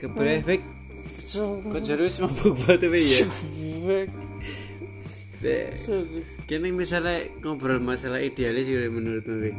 [0.00, 0.64] kebrefek
[1.70, 3.24] kok terus mabuk banget tapi ya?
[6.48, 9.56] Kini misalnya ngobrol masalah idealis gitu menurutmu Bek?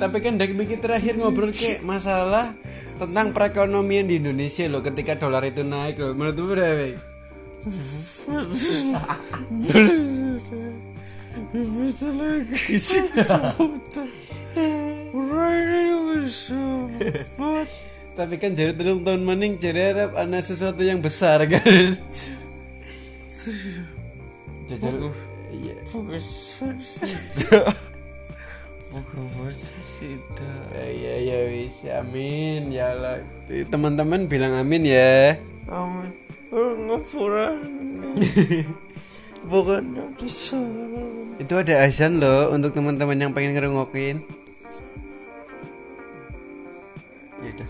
[0.00, 2.54] Tapi kan dari mikir terakhir ngobrol ke masalah
[2.96, 6.14] tentang perekonomian di Indonesia loh ketika dolar itu naik loh.
[6.14, 7.13] Menurutmu berapa?
[18.14, 21.96] Tapi kan jadi telung tahun maning jadi harap ada sesuatu yang besar kan.
[24.68, 25.12] Jajal
[25.56, 25.74] iya.
[25.88, 26.20] Bukan
[29.50, 33.24] sida Ya ya wis amin ya Allah.
[33.48, 35.40] Teman-teman bilang amin ya.
[35.66, 36.23] Amin
[36.54, 37.58] Ngapuran
[39.50, 40.56] Bukan yang bisa
[41.36, 44.24] Itu ada azan loh untuk teman-teman yang pengen ngerungokin.
[47.44, 47.68] Ya udah.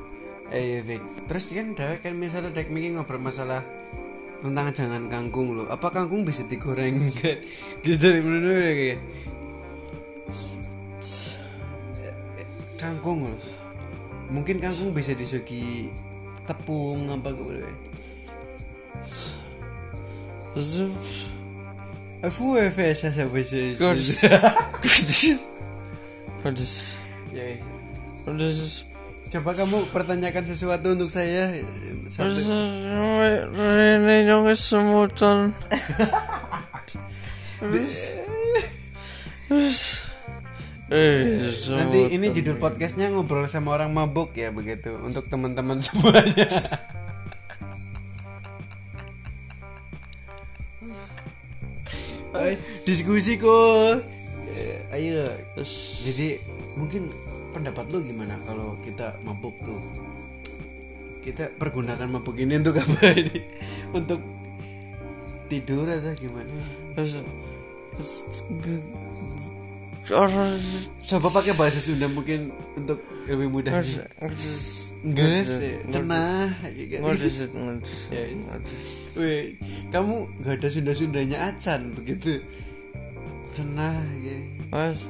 [0.55, 1.03] Eh iya, Vic.
[1.27, 3.67] Terus kan udah kan misalnya dek Miki ngobrol masalah
[4.39, 5.67] tentang jangan kangkung loh.
[5.67, 7.43] Apa kangkung bisa digoreng kan?
[7.83, 9.01] Gitu dari menurut gue kayak
[12.79, 13.43] kangkung loh.
[14.31, 15.91] Mungkin kangkung bisa disugi
[16.47, 17.35] tepung apa
[20.55, 20.95] Zup
[22.25, 23.59] Aku FS saya bisa.
[23.77, 24.25] Kudus
[26.41, 26.97] Kudus
[27.35, 27.61] Ya.
[28.25, 28.89] Kudus
[29.35, 31.51] Coba kamu pertanyakan sesuatu untuk saya.
[33.51, 35.51] Rene nyong semutan
[41.75, 46.47] Nanti ini judul podcastnya ngobrol sama orang mabuk ya begitu untuk teman-teman semuanya.
[52.85, 54.03] diskusi kok.
[54.51, 55.31] Eh, ayo.
[56.05, 56.39] Jadi
[56.75, 57.11] mungkin
[57.55, 59.81] pendapat lu gimana kalau kita mabuk tuh?
[61.25, 63.39] Kita pergunakan mabuk ini untuk apa ini?
[63.95, 64.21] Untuk
[65.49, 66.53] tidur atau gimana?
[66.99, 67.25] Orang
[71.05, 73.73] Coba pakai bahasa Sunda mungkin untuk lebih mudah.
[75.05, 76.49] Enggak sih, cenah.
[76.89, 77.01] kan?
[78.13, 78.57] Ya, ya.
[79.17, 79.57] Weh,
[79.89, 82.41] kamu gak ada Sunda-Sundanya acan begitu.
[83.53, 84.37] Cenah ya.
[84.69, 85.09] Mas,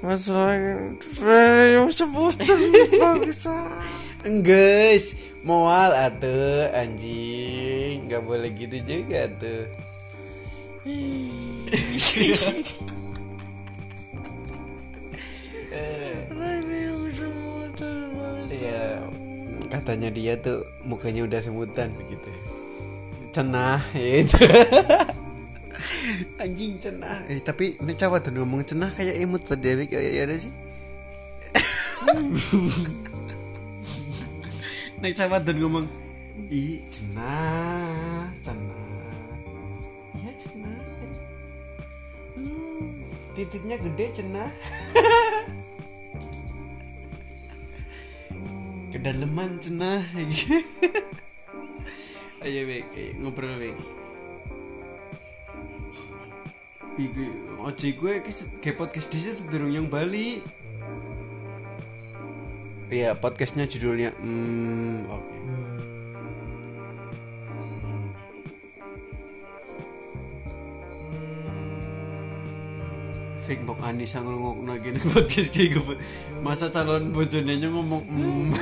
[0.00, 0.56] masalah
[1.66, 2.58] yang sebutan
[2.98, 3.46] bagus.
[4.20, 5.02] Enggak,
[5.42, 8.06] mual atuh anjing.
[8.06, 9.89] Gak boleh gitu juga tuh.
[18.50, 19.04] Iya,
[19.68, 22.32] katanya dia tuh mukanya udah semutan begitu.
[23.28, 24.40] Cenah itu.
[26.42, 27.28] Anjing cenah.
[27.28, 30.52] Eh tapi ini cawat tuh ngomong cenah kayak imut Dewi kayak ya ada sih.
[35.00, 35.88] Nek cawat tuh ngomong
[36.48, 38.79] Ih cenah Cenah
[43.40, 44.52] Titiknya gede cenah
[48.92, 50.04] kedalaman cenah
[52.44, 52.84] ayo ayo,
[53.16, 53.72] ngobrol bek
[57.00, 57.24] Iku,
[57.64, 58.14] ojo gue
[58.60, 60.44] kayak podcast dia sedurung yang Bali.
[62.92, 65.32] Iya podcastnya judulnya hmm, oke
[73.50, 75.98] Fik mbok Anissa ngrungokno gini podcast iki gue.
[76.38, 78.54] Masa calon bojone nya ngomong mm.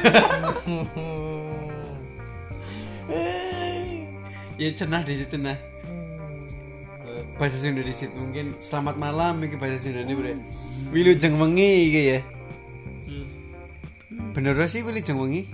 [4.65, 5.61] ya cenah di situ nah.
[7.37, 10.41] Bahasa Sunda di situ mungkin selamat malam iki bahasa Sunda ini bre.
[10.89, 12.25] Wilujeng wengi iki ya.
[14.33, 15.53] Bener sih wilujeng wengi?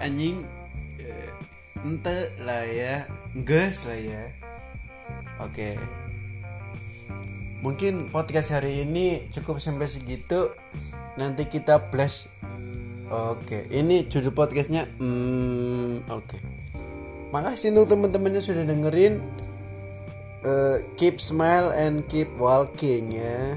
[0.00, 0.48] Anjing
[0.96, 1.28] eh,
[1.84, 3.04] ente lah ya,
[3.36, 4.32] ges lah ya.
[5.44, 5.76] Oke.
[7.62, 10.50] Mungkin podcast hari ini cukup sampai segitu.
[11.14, 12.26] Nanti kita blast.
[13.06, 14.90] Oke, ini judul podcastnya.
[14.98, 16.42] Hmm, oke.
[17.30, 19.22] Makasih untuk teman-temannya sudah dengerin.
[20.42, 23.54] Eh, keep smile and keep walking ya.